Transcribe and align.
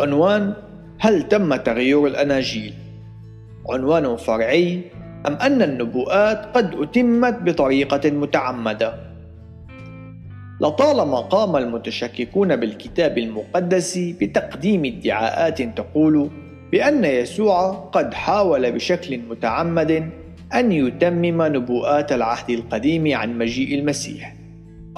عنوان 0.00 0.54
هل 0.98 1.28
تم 1.28 1.56
تغيير 1.56 2.06
الأناجيل؟ 2.06 2.74
عنوان 3.70 4.16
فرعي 4.16 4.80
أم 5.26 5.34
أن 5.34 5.62
النبوءات 5.62 6.56
قد 6.56 6.74
أتمت 6.74 7.42
بطريقة 7.42 8.10
متعمدة؟ 8.10 8.94
لطالما 10.60 11.20
قام 11.20 11.56
المتشككون 11.56 12.56
بالكتاب 12.56 13.18
المقدس 13.18 13.98
بتقديم 13.98 14.84
ادعاءات 14.84 15.62
تقول 15.62 16.30
بأن 16.72 17.04
يسوع 17.04 17.70
قد 17.70 18.14
حاول 18.14 18.72
بشكل 18.72 19.18
متعمد 19.18 20.10
أن 20.54 20.72
يتمم 20.72 21.42
نبوءات 21.42 22.12
العهد 22.12 22.50
القديم 22.50 23.16
عن 23.16 23.38
مجيء 23.38 23.78
المسيح، 23.78 24.34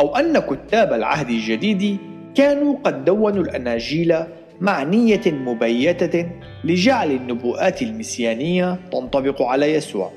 أو 0.00 0.16
أن 0.16 0.38
كتاب 0.38 0.92
العهد 0.92 1.28
الجديد 1.28 1.98
كانوا 2.34 2.76
قد 2.84 3.04
دونوا 3.04 3.42
الأناجيل 3.42 4.14
مع 4.62 4.82
نية 4.82 5.20
مبيتة 5.26 6.30
لجعل 6.64 7.10
النبوءات 7.10 7.82
المسيانية 7.82 8.78
تنطبق 8.92 9.42
على 9.42 9.74
يسوع. 9.74 10.10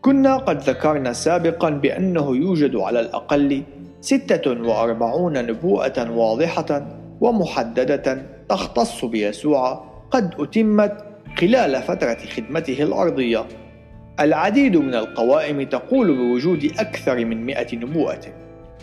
كنا 0.00 0.36
قد 0.36 0.58
ذكرنا 0.58 1.12
سابقا 1.12 1.70
بأنه 1.70 2.36
يوجد 2.36 2.76
على 2.76 3.00
الأقل 3.00 3.62
46 4.00 5.32
نبوءة 5.46 6.10
واضحة 6.10 6.86
ومحددة 7.20 8.22
تختص 8.48 9.04
بيسوع 9.04 9.84
قد 10.10 10.34
أتمت 10.40 11.04
خلال 11.38 11.82
فترة 11.82 12.18
خدمته 12.36 12.82
الأرضية. 12.82 13.44
العديد 14.20 14.76
من 14.76 14.94
القوائم 14.94 15.62
تقول 15.62 16.16
بوجود 16.16 16.64
أكثر 16.78 17.24
من 17.24 17.46
100 17.46 17.76
نبوءة. 17.76 18.20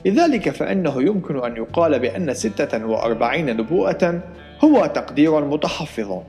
لذلك 0.05 0.49
فإنه 0.49 1.01
يمكن 1.01 1.43
أن 1.43 1.55
يقال 1.55 1.99
بأن 1.99 2.34
46 2.34 3.45
نبوءة 3.45 4.21
هو 4.66 4.85
تقدير 4.85 5.46
متحفظ 5.46 6.21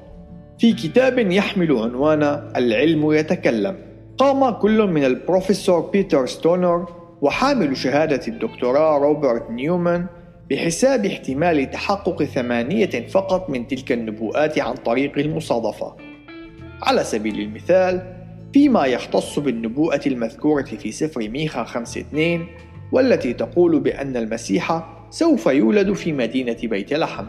في 0.58 0.72
كتاب 0.72 1.18
يحمل 1.18 1.72
عنوان 1.72 2.22
العلم 2.56 3.12
يتكلم 3.12 3.76
قام 4.18 4.50
كل 4.50 4.86
من 4.86 5.04
البروفيسور 5.04 5.80
بيتر 5.80 6.26
ستونر 6.26 6.86
وحامل 7.22 7.76
شهادة 7.76 8.20
الدكتوراه 8.28 8.98
روبرت 8.98 9.50
نيومان 9.50 10.06
بحساب 10.50 11.06
احتمال 11.06 11.70
تحقق 11.70 12.24
ثمانية 12.24 13.06
فقط 13.08 13.50
من 13.50 13.66
تلك 13.66 13.92
النبوءات 13.92 14.58
عن 14.58 14.74
طريق 14.74 15.18
المصادفة. 15.18 15.96
على 16.82 17.04
سبيل 17.04 17.40
المثال، 17.40 18.16
فيما 18.52 18.84
يختص 18.86 19.38
بالنبوءة 19.38 20.00
المذكورة 20.06 20.64
في 20.64 20.92
سفر 20.92 21.28
ميخا 21.28 21.64
5:2 21.64 22.46
والتي 22.92 23.32
تقول 23.32 23.80
بأن 23.80 24.16
المسيح 24.16 24.82
سوف 25.10 25.46
يولد 25.46 25.92
في 25.92 26.12
مدينة 26.12 26.56
بيت 26.62 26.92
لحم. 26.92 27.24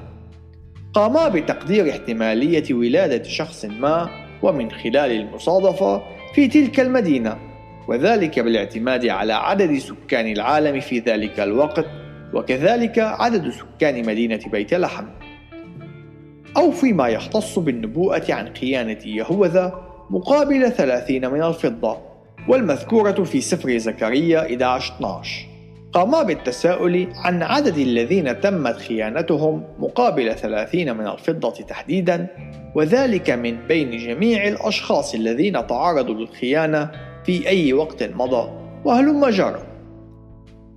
قاما 0.94 1.28
بتقدير 1.28 1.90
احتمالية 1.90 2.74
ولادة 2.74 3.24
شخص 3.24 3.66
ما 3.66 4.10
ومن 4.44 4.72
خلال 4.72 5.12
المصادفة 5.12 6.04
في 6.34 6.48
تلك 6.48 6.80
المدينة 6.80 7.38
وذلك 7.88 8.40
بالاعتماد 8.40 9.06
على 9.06 9.34
عدد 9.34 9.78
سكان 9.78 10.32
العالم 10.32 10.80
في 10.80 11.00
ذلك 11.00 11.40
الوقت 11.40 11.86
وكذلك 12.34 13.00
عدد 13.00 13.50
سكان 13.50 14.06
مدينة 14.08 14.40
بيت 14.52 14.74
لحم. 14.74 15.06
أو 16.58 16.72
فيما 16.72 17.08
يختص 17.08 17.60
بالنبوءة 17.60 18.24
عن 18.30 18.56
خيانة 18.56 19.00
يهوذا 19.06 19.88
مقابل 20.10 20.72
ثلاثين 20.72 21.32
من 21.32 21.44
الفضة 21.44 21.98
والمذكورة 22.48 23.24
في 23.24 23.42
سفر 23.42 23.78
زكريا 23.78 24.58
11-12 25.02 25.47
قاما 25.98 26.24
بالتساؤل 26.24 27.08
عن 27.16 27.44
عدد 27.44 27.78
الذين 27.78 28.42
تمت 28.42 28.76
خيانتهم 28.76 29.64
مقابل 29.80 30.36
ثلاثين 30.36 30.98
من 30.98 31.08
الفضة 31.08 31.52
تحديدا 31.52 32.28
وذلك 32.76 33.30
من 33.30 33.58
بين 33.68 33.98
جميع 33.98 34.48
الأشخاص 34.48 35.14
الذين 35.16 35.68
تعرضوا 35.68 36.16
للخيانة 36.16 36.92
في 37.26 37.48
أي 37.48 37.74
وقت 37.74 38.04
مضى 38.04 38.50
وهلم 38.86 39.30
جرى 39.30 39.64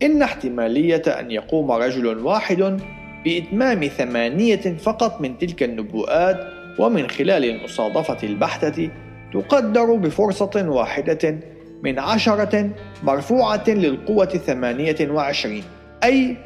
إن 0.03 0.23
احتمالية 0.23 1.03
أن 1.07 1.31
يقوم 1.31 1.73
رجل 1.73 2.07
واحد 2.07 2.81
بإتمام 3.25 3.85
ثمانية 3.85 4.77
فقط 4.79 5.21
من 5.21 5.39
تلك 5.39 5.63
النبوءات 5.63 6.41
ومن 6.79 7.09
خلال 7.09 7.45
المصادفة 7.45 8.19
البحتة 8.23 8.91
تقدر 9.33 9.95
بفرصة 9.95 10.69
واحدة 10.69 11.39
من 11.83 11.99
عشرة 11.99 12.71
مرفوعة 13.03 13.65
للقوة 13.69 14.27
ثمانية 14.27 14.97
وعشرين 15.11 15.65
أي 16.05 16.37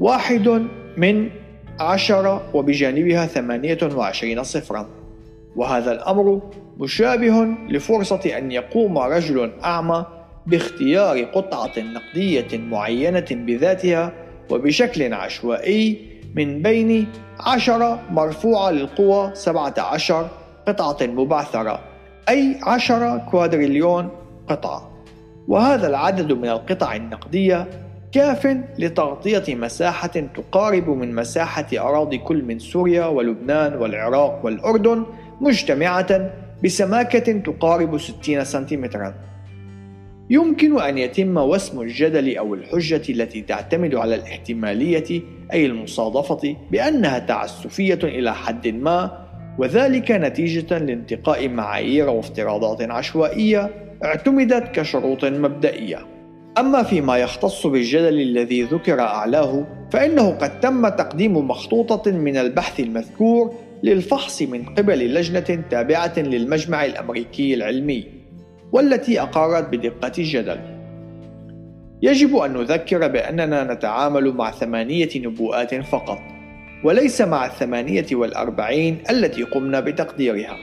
واحد 0.00 0.68
من 0.96 1.28
عشرة 1.80 2.42
وبجانبها 2.54 3.26
ثمانية 3.26 3.78
وعشرين 3.94 4.42
صفرا. 4.42 4.88
وهذا 5.56 5.92
الأمر 5.92 6.42
مشابه 6.78 7.46
لفرصة 7.68 8.38
أن 8.38 8.52
يقوم 8.52 8.98
رجل 8.98 9.50
أعمى 9.64 10.06
باختيار 10.46 11.24
قطعة 11.24 11.72
نقدية 11.78 12.58
معينة 12.58 13.26
بذاتها 13.30 14.12
وبشكل 14.50 15.14
عشوائي 15.14 16.10
من 16.34 16.62
بين 16.62 17.06
عشرة 17.40 18.02
مرفوعة 18.10 18.70
للقوة 18.70 19.34
سبعة 19.34 19.74
عشر 19.78 20.28
قطعة 20.68 21.06
مبعثرة 21.06 21.80
أي 22.28 22.56
عشرة 22.62 23.16
كوادريليون 23.30 24.08
قطعة 24.50 24.90
وهذا 25.48 25.86
العدد 25.86 26.32
من 26.32 26.48
القطع 26.48 26.96
النقدية 26.96 27.66
كاف 28.12 28.56
لتغطية 28.78 29.54
مساحة 29.54 30.08
تقارب 30.34 30.90
من 30.90 31.14
مساحة 31.14 31.66
أراضي 31.78 32.18
كل 32.18 32.44
من 32.44 32.58
سوريا 32.58 33.06
ولبنان 33.06 33.74
والعراق 33.74 34.40
والأردن 34.44 35.06
مجتمعة 35.40 36.30
بسماكة 36.64 37.32
تقارب 37.32 37.98
60 37.98 38.44
سنتيمترا. 38.44 39.14
يمكن 40.30 40.80
أن 40.80 40.98
يتم 40.98 41.36
وسم 41.36 41.80
الجدل 41.80 42.36
أو 42.36 42.54
الحجة 42.54 43.02
التي 43.12 43.42
تعتمد 43.42 43.94
على 43.94 44.14
الاحتمالية 44.14 45.22
أي 45.52 45.66
المصادفة 45.66 46.56
بأنها 46.70 47.18
تعسفية 47.18 47.98
إلى 48.04 48.34
حد 48.34 48.68
ما 48.68 49.26
وذلك 49.58 50.10
نتيجة 50.10 50.78
لانتقاء 50.78 51.48
معايير 51.48 52.10
وافتراضات 52.10 52.90
عشوائية 52.90 53.89
اعتمدت 54.04 54.74
كشروط 54.74 55.24
مبدئية. 55.24 56.06
أما 56.58 56.82
فيما 56.82 57.16
يختص 57.16 57.66
بالجدل 57.66 58.20
الذي 58.20 58.62
ذكر 58.62 59.00
أعلاه 59.00 59.66
فإنه 59.92 60.30
قد 60.30 60.60
تم 60.60 60.88
تقديم 60.88 61.36
مخطوطة 61.36 62.10
من 62.12 62.36
البحث 62.36 62.80
المذكور 62.80 63.54
للفحص 63.82 64.42
من 64.42 64.64
قبل 64.64 65.14
لجنة 65.14 65.64
تابعة 65.70 66.12
للمجمع 66.16 66.84
الأمريكي 66.84 67.54
العلمي 67.54 68.04
والتي 68.72 69.20
أقرت 69.20 69.68
بدقة 69.68 70.12
الجدل. 70.18 70.58
يجب 72.02 72.36
أن 72.36 72.52
نذكر 72.52 73.08
بأننا 73.08 73.74
نتعامل 73.74 74.32
مع 74.32 74.50
ثمانية 74.50 75.08
نبوءات 75.16 75.74
فقط 75.74 76.18
وليس 76.84 77.20
مع 77.20 77.46
الثمانية 77.46 78.06
والأربعين 78.12 78.98
التي 79.10 79.42
قمنا 79.42 79.80
بتقديرها. 79.80 80.56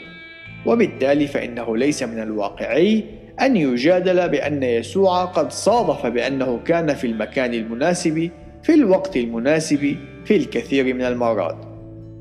وبالتالي 0.66 1.28
فإنه 1.28 1.78
ليس 1.78 2.04
من 2.04 2.20
الواقعي 2.20 3.04
أن 3.42 3.56
يجادل 3.56 4.30
بأن 4.30 4.64
يسوع 4.64 5.26
قد 5.26 5.52
صادف 5.52 6.06
بأنه 6.06 6.60
كان 6.66 6.94
في 6.94 7.08
المكان 7.08 7.54
المناسب 7.54 8.30
في 8.64 8.74
الوقت 8.74 9.18
المناسب 9.18 9.96
في 10.26 10.36
الكثير 10.36 10.94
من 10.94 11.02
المرات 11.02 11.58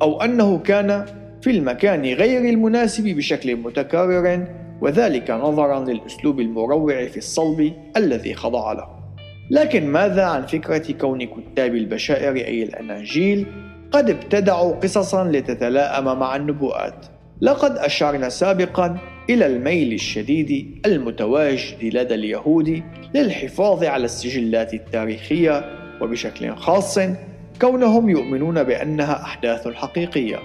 أو 0.02 0.22
أنه 0.22 0.58
كان 0.58 1.04
في 1.42 1.50
المكان 1.50 2.04
غير 2.04 2.50
المناسب 2.50 3.04
بشكل 3.04 3.56
متكرر 3.56 4.46
وذلك 4.80 5.30
نظرا 5.30 5.84
للأسلوب 5.84 6.40
المروع 6.40 7.04
في 7.04 7.16
الصلب 7.16 7.72
الذي 7.96 8.34
خضع 8.34 8.72
له. 8.72 8.88
لكن 9.50 9.86
ماذا 9.86 10.24
عن 10.24 10.46
فكرة 10.46 10.92
كون 10.92 11.24
كتاب 11.24 11.74
البشائر 11.74 12.36
أي 12.36 12.62
الأناجيل 12.62 13.46
قد 13.92 14.10
ابتدعوا 14.10 14.74
قصصا 14.74 15.24
لتتلائم 15.24 16.04
مع 16.04 16.36
النبوءات؟ 16.36 17.06
لقد 17.40 17.78
أشرنا 17.78 18.28
سابقا 18.28 18.98
إلى 19.30 19.46
الميل 19.46 19.92
الشديد 19.92 20.78
المتواجد 20.86 21.76
لدى 21.82 22.14
اليهود 22.14 22.82
للحفاظ 23.14 23.84
على 23.84 24.04
السجلات 24.04 24.74
التاريخية 24.74 25.64
وبشكل 26.00 26.54
خاص 26.56 26.98
كونهم 27.60 28.10
يؤمنون 28.10 28.62
بأنها 28.62 29.22
أحداث 29.22 29.68
حقيقية. 29.68 30.38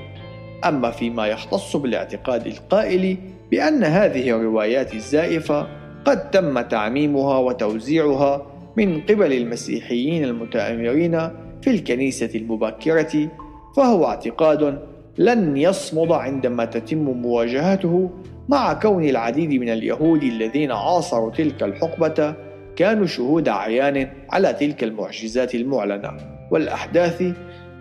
أما 0.66 0.92
فيما 0.92 1.28
يختص 1.28 1.75
بالاعتقاد 1.75 2.48
القائل 2.48 3.18
بأن 3.51 3.83
هذه 3.83 4.30
الروايات 4.30 4.94
الزائفة 4.94 5.68
قد 6.06 6.31
تم 6.31 6.62
تعميمها 6.62 7.38
وتوزيعها 7.38 8.48
من 8.78 9.01
قبل 9.01 9.33
المسيحيين 9.33 10.24
المتآمرين 10.24 11.30
في 11.62 11.69
الكنيسة 11.69 12.30
المبكرة 12.36 13.30
فهو 13.75 14.06
اعتقاد 14.06 14.91
لن 15.18 15.58
يصمد 15.58 16.12
عندما 16.12 16.66
تتم 16.66 16.98
مواجهته 16.98 18.10
مع 18.50 18.74
كون 18.74 19.04
العديد 19.04 19.54
من 19.54 19.69
اليهود 19.69 20.24
الذين 20.24 20.72
عاصروا 20.72 21.31
تلك 21.31 21.63
الحقبة 21.63 22.36
كانوا 22.75 23.06
شهود 23.06 23.50
عيان 23.50 24.08
على 24.30 24.54
تلك 24.54 24.84
المعجزات 24.84 25.56
المعلنة 25.56 26.18
والأحداث 26.52 27.24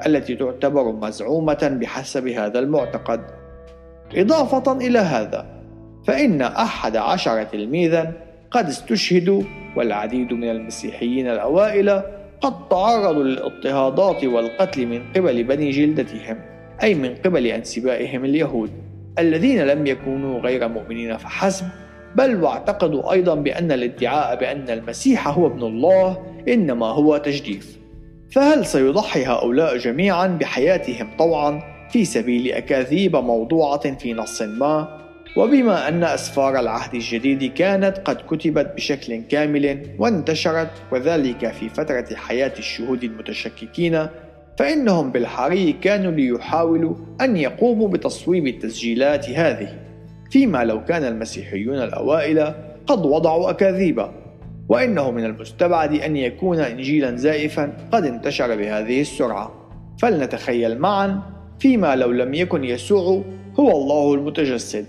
التي 0.06 0.34
تعتبر 0.34 0.92
مزعومة 0.92 1.78
بحسب 1.80 2.28
هذا 2.28 2.58
المعتقد. 2.58 3.20
إضافة 4.14 4.72
إلى 4.72 4.98
هذا 4.98 5.46
فإن 6.06 6.42
أحد 6.42 6.96
عشر 6.96 7.44
تلميذا 7.44 8.12
قد 8.50 8.66
استشهدوا 8.66 9.42
والعديد 9.76 10.32
من 10.32 10.50
المسيحيين 10.50 11.28
الأوائل 11.28 12.02
قد 12.40 12.68
تعرضوا 12.68 13.24
للاضطهادات 13.24 14.24
والقتل 14.24 14.86
من 14.86 15.12
قبل 15.16 15.44
بني 15.44 15.70
جلدتهم. 15.70 16.38
أي 16.82 16.94
من 16.94 17.14
قبل 17.14 17.46
أنسبائهم 17.46 18.24
اليهود 18.24 18.70
الذين 19.18 19.62
لم 19.62 19.86
يكونوا 19.86 20.40
غير 20.40 20.68
مؤمنين 20.68 21.16
فحسب 21.16 21.66
بل 22.16 22.42
واعتقدوا 22.42 23.12
أيضا 23.12 23.34
بأن 23.34 23.72
الادعاء 23.72 24.40
بأن 24.40 24.70
المسيح 24.70 25.28
هو 25.28 25.46
ابن 25.46 25.62
الله 25.62 26.18
إنما 26.48 26.86
هو 26.86 27.16
تجديف. 27.16 27.78
فهل 28.32 28.66
سيضحي 28.66 29.24
هؤلاء 29.24 29.76
جميعا 29.76 30.26
بحياتهم 30.26 31.10
طوعا 31.18 31.62
في 31.90 32.04
سبيل 32.04 32.52
أكاذيب 32.52 33.16
موضوعة 33.16 33.94
في 33.94 34.14
نص 34.14 34.42
ما؟ 34.42 35.00
وبما 35.36 35.88
أن 35.88 36.04
أسفار 36.04 36.60
العهد 36.60 36.94
الجديد 36.94 37.52
كانت 37.54 37.98
قد 38.04 38.16
كتبت 38.16 38.72
بشكل 38.76 39.22
كامل 39.22 39.86
وانتشرت 39.98 40.70
وذلك 40.92 41.52
في 41.52 41.68
فترة 41.68 42.14
حياة 42.14 42.52
الشهود 42.58 43.04
المتشككين 43.04 44.06
فإنهم 44.60 45.12
بالحري 45.12 45.72
كانوا 45.72 46.12
ليحاولوا 46.12 46.94
أن 47.20 47.36
يقوموا 47.36 47.88
بتصويب 47.88 48.46
التسجيلات 48.46 49.30
هذه 49.30 49.68
فيما 50.30 50.64
لو 50.64 50.84
كان 50.84 51.04
المسيحيون 51.04 51.76
الأوائل 51.78 52.54
قد 52.86 53.06
وضعوا 53.06 53.50
أكاذيب 53.50 54.06
وإنه 54.68 55.10
من 55.10 55.24
المستبعد 55.24 55.94
أن 55.94 56.16
يكون 56.16 56.60
إنجيلا 56.60 57.16
زائفا 57.16 57.72
قد 57.92 58.04
انتشر 58.04 58.56
بهذه 58.56 59.00
السرعة. 59.00 59.52
فلنتخيل 59.98 60.78
معا 60.78 61.22
فيما 61.58 61.96
لو 61.96 62.12
لم 62.12 62.34
يكن 62.34 62.64
يسوع 62.64 63.22
هو 63.60 63.70
الله 63.70 64.14
المتجسد. 64.14 64.86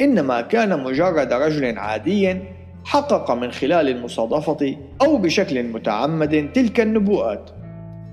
إنما 0.00 0.40
كان 0.40 0.82
مجرد 0.82 1.32
رجل 1.32 1.78
عادي 1.78 2.36
حقق 2.84 3.30
من 3.30 3.50
خلال 3.50 3.88
المصادفة 3.88 4.76
أو 5.02 5.16
بشكل 5.16 5.62
متعمد 5.62 6.52
تلك 6.52 6.80
النبوءات. 6.80 7.61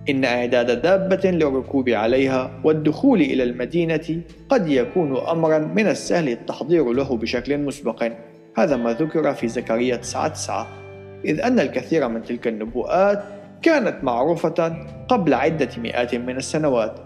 إن 0.09 0.25
إعداد 0.25 0.81
دابة 0.81 1.31
للركوب 1.31 1.89
عليها 1.89 2.51
والدخول 2.63 3.21
إلى 3.21 3.43
المدينة 3.43 4.21
قد 4.49 4.67
يكون 4.67 5.17
أمرا 5.17 5.59
من 5.59 5.87
السهل 5.87 6.29
التحضير 6.29 6.91
له 6.93 7.17
بشكل 7.17 7.57
مسبق 7.57 8.11
هذا 8.57 8.75
ما 8.75 8.93
ذكر 8.93 9.33
في 9.33 9.47
زكريا 9.47 9.95
9 9.95 10.67
إذ 11.25 11.41
أن 11.41 11.59
الكثير 11.59 12.07
من 12.07 12.23
تلك 12.23 12.47
النبوءات 12.47 13.23
كانت 13.61 14.03
معروفة 14.03 14.85
قبل 15.07 15.33
عدة 15.33 15.69
مئات 15.77 16.15
من 16.15 16.37
السنوات 16.37 16.99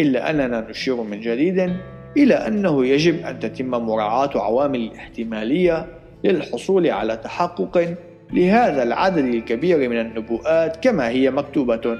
إلا 0.00 0.30
أننا 0.30 0.66
نشير 0.70 1.02
من 1.02 1.20
جديد 1.20 1.72
إلى 2.16 2.34
أنه 2.34 2.86
يجب 2.86 3.26
أن 3.26 3.38
تتم 3.38 3.70
مراعاة 3.70 4.30
عوامل 4.34 4.80
الاحتمالية 4.80 5.86
للحصول 6.24 6.86
على 6.90 7.16
تحقق 7.16 7.94
لهذا 8.32 8.82
العدد 8.82 9.24
الكبير 9.24 9.88
من 9.88 10.00
النبوءات 10.00 10.84
كما 10.84 11.08
هي 11.08 11.30
مكتوبة. 11.30 11.98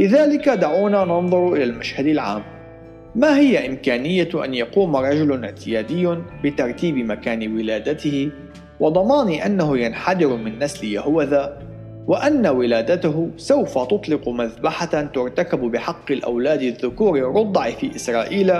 لذلك 0.00 0.48
دعونا 0.48 1.04
ننظر 1.04 1.52
إلى 1.52 1.64
المشهد 1.64 2.06
العام. 2.06 2.42
ما 3.14 3.38
هي 3.38 3.66
إمكانية 3.66 4.44
أن 4.44 4.54
يقوم 4.54 4.96
رجل 4.96 5.44
اعتيادي 5.44 6.16
بترتيب 6.44 6.96
مكان 6.96 7.56
ولادته 7.56 8.30
وضمان 8.80 9.28
أنه 9.28 9.78
ينحدر 9.78 10.36
من 10.36 10.58
نسل 10.58 10.86
يهوذا 10.86 11.58
وأن 12.06 12.46
ولادته 12.46 13.30
سوف 13.36 13.78
تطلق 13.78 14.28
مذبحة 14.28 15.02
ترتكب 15.14 15.60
بحق 15.60 16.12
الأولاد 16.12 16.62
الذكور 16.62 17.18
الرضع 17.18 17.70
في 17.70 17.96
إسرائيل 17.96 18.52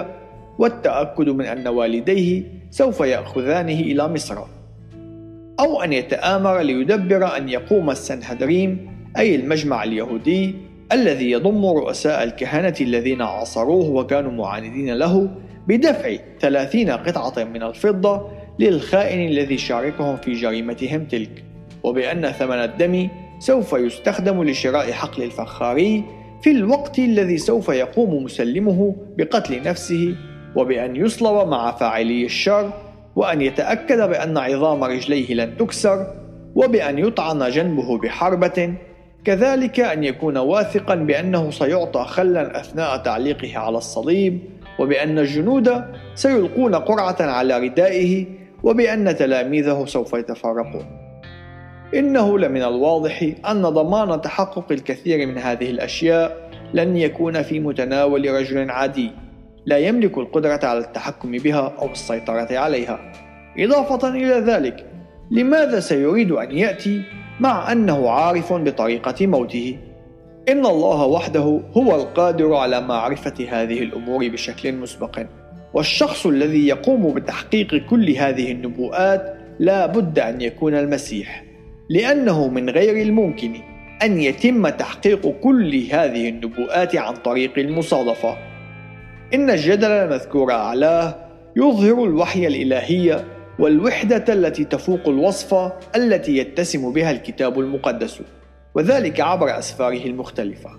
والتأكد 0.59 1.29
من 1.29 1.45
أن 1.45 1.69
والديه 1.69 2.43
سوف 2.71 3.01
يأخذانه 3.01 3.81
إلى 3.81 4.09
مصر. 4.09 4.39
أو 5.61 5.83
أن 5.83 5.93
يتآمر 5.93 6.61
ليدبر 6.61 7.37
أن 7.37 7.49
يقوم 7.49 7.91
السنهدريم 7.91 8.91
أي 9.19 9.35
المجمع 9.35 9.85
اليهودي 9.85 10.70
الذي 10.93 11.31
يضم 11.31 11.67
رؤساء 11.67 12.23
الكهنة 12.23 12.75
الذين 12.81 13.23
عاصروه 13.23 13.91
وكانوا 13.91 14.33
معاندين 14.33 14.95
له 14.95 15.31
بدفع 15.69 16.17
ثلاثين 16.41 16.91
قطعة 16.91 17.45
من 17.45 17.63
الفضة 17.63 18.29
للخائن 18.59 19.29
الذي 19.29 19.59
شاركهم 19.59 20.17
في 20.17 20.33
جريمتهم 20.33 21.05
تلك. 21.05 21.45
وبأن 21.85 22.31
ثمن 22.31 22.57
الدم 22.57 23.09
سوف 23.39 23.73
يستخدم 23.73 24.45
لشراء 24.45 24.93
حقل 24.93 25.23
الفخاري 25.23 26.05
في 26.43 26.51
الوقت 26.51 26.99
الذي 26.99 27.39
سوف 27.39 27.69
يقوم 27.69 28.25
مسلمه 28.25 28.97
بقتل 29.19 29.63
نفسه 29.63 30.15
وبأن 30.57 30.97
يصلب 30.97 31.49
مع 31.49 31.73
فاعلي 31.73 32.25
الشر 32.25 32.71
وأن 33.17 33.41
يتأكد 33.41 34.09
بأن 34.09 34.39
عظام 34.39 34.85
رجليه 34.85 35.35
لن 35.35 35.57
تكسر 35.57 36.07
وبأن 36.55 36.99
يطعن 36.99 37.51
جنبه 37.51 37.99
بحربة 37.99 38.75
كذلك 39.25 39.81
أن 39.81 40.05
يكون 40.05 40.37
واثقا 40.37 40.95
بأنه 40.95 41.51
سيعطى 41.51 42.05
خلا 42.05 42.61
أثناء 42.61 42.97
تعليقه 42.97 43.59
على 43.59 43.79
الصليب 43.79 44.39
وبأن 44.79 45.19
الجنود 45.19 45.85
سيلقون 46.15 46.75
قرعة 46.75 47.17
على 47.21 47.59
ردائه 47.59 48.27
وبأن 48.63 49.17
تلاميذه 49.17 49.85
سوف 49.87 50.13
يتفرقون 50.13 50.85
إنه 51.95 52.39
لمن 52.39 52.63
الواضح 52.63 53.33
أن 53.51 53.63
ضمان 53.63 54.21
تحقق 54.21 54.73
الكثير 54.73 55.27
من 55.27 55.39
هذه 55.39 55.71
الأشياء 55.71 56.51
لن 56.75 56.97
يكون 56.97 57.43
في 57.43 57.61
متناول 57.61 58.35
رجل 58.35 58.71
عادي 58.71 59.11
لا 59.67 59.79
يملك 59.79 60.19
القدرة 60.19 60.61
على 60.63 60.79
التحكم 60.79 61.33
بها 61.33 61.73
أو 61.79 61.91
السيطرة 61.91 62.59
عليها. 62.59 63.13
إضافة 63.59 64.09
إلى 64.09 64.53
ذلك، 64.53 64.87
لماذا 65.31 65.81
سيريد 65.81 66.33
أن 66.33 66.59
يأتي 66.59 67.03
مع 67.41 67.73
أنه 67.73 68.11
عارف 68.11 68.53
بطريقة 68.53 69.27
موته؟ 69.27 69.77
إن 70.49 70.67
الله 70.67 71.05
وحده 71.05 71.61
هو 71.77 71.95
القادر 71.95 72.55
على 72.55 72.81
معرفة 72.81 73.35
هذه 73.51 73.83
الأمور 73.83 74.29
بشكل 74.29 74.73
مسبق، 74.73 75.27
والشخص 75.75 76.27
الذي 76.27 76.67
يقوم 76.69 77.15
بتحقيق 77.15 77.87
كل 77.91 78.11
هذه 78.11 78.53
النبوءات 78.53 79.37
لا 79.59 79.87
بد 79.87 80.19
أن 80.19 80.41
يكون 80.41 80.75
المسيح، 80.75 81.45
لأنه 81.91 82.49
من 82.49 82.71
غير 82.71 83.03
الممكن 83.03 83.53
أن 84.03 84.21
يتم 84.21 84.69
تحقيق 84.69 85.27
كل 85.27 85.77
هذه 85.93 86.29
النبوءات 86.29 86.97
عن 86.97 87.15
طريق 87.15 87.59
المصادفة. 87.59 88.37
إن 89.35 89.51
الجدل 89.51 89.91
المذكور 89.91 90.53
أعلاه 90.53 91.15
يظهر 91.57 92.05
الوحي 92.05 92.47
الإلهي 92.47 93.25
والوحدة 93.61 94.25
التي 94.33 94.65
تفوق 94.65 95.09
الوصفة 95.09 95.73
التي 95.97 96.37
يتسم 96.37 96.93
بها 96.93 97.11
الكتاب 97.11 97.61
المقدس 97.61 98.21
وذلك 98.75 99.21
عبر 99.21 99.59
أسفاره 99.59 100.07
المختلفة. 100.07 100.71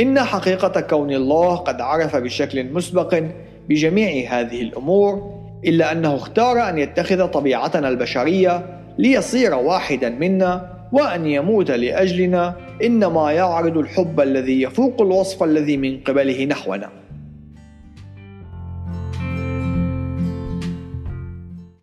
إن 0.00 0.20
حقيقة 0.20 0.80
كون 0.80 1.12
الله 1.12 1.56
قد 1.56 1.80
عرف 1.80 2.16
بشكل 2.16 2.72
مسبق 2.72 3.22
بجميع 3.68 4.40
هذه 4.40 4.62
الأمور 4.62 5.34
إلا 5.64 5.92
أنه 5.92 6.14
اختار 6.14 6.68
أن 6.68 6.78
يتخذ 6.78 7.26
طبيعتنا 7.26 7.88
البشرية 7.88 8.80
ليصير 8.98 9.54
واحدا 9.54 10.08
منا 10.08 10.70
وأن 10.92 11.26
يموت 11.26 11.70
لأجلنا 11.70 12.56
إنما 12.82 13.32
يعرض 13.32 13.78
الحب 13.78 14.20
الذي 14.20 14.62
يفوق 14.62 15.02
الوصف 15.02 15.42
الذي 15.42 15.76
من 15.76 16.00
قبله 16.00 16.44
نحونا. 16.44 17.03